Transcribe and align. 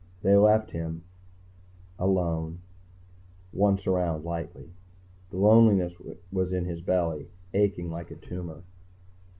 _They 0.23 0.35
left 0.35 0.71
him. 0.71 1.03
Alone. 1.99 2.61
Once 3.53 3.85
around 3.85 4.25
lightly. 4.25 4.73
The 5.29 5.37
loneliness 5.37 5.95
was 6.31 6.53
in 6.53 6.65
his 6.65 6.81
belly, 6.81 7.29
aching 7.53 7.91
like 7.91 8.09
a 8.09 8.15
tumor. 8.15 8.63